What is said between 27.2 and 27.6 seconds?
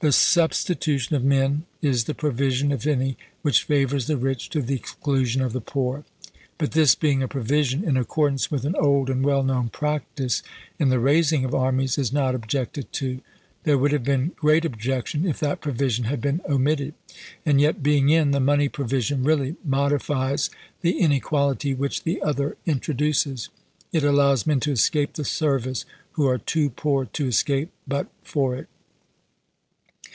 es